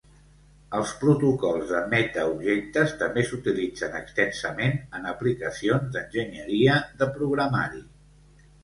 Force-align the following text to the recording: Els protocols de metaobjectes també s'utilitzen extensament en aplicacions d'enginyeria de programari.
Els 0.77 0.93
protocols 1.01 1.67
de 1.73 1.81
metaobjectes 1.91 2.95
també 3.03 3.27
s'utilitzen 3.29 3.99
extensament 4.03 4.75
en 5.01 5.07
aplicacions 5.15 5.95
d'enginyeria 5.99 6.83
de 7.03 7.15
programari. 7.21 7.89